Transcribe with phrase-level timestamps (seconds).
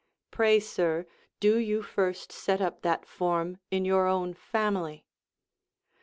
[0.31, 1.05] Pray, sir,
[1.39, 5.05] do you first set up that form in your own family.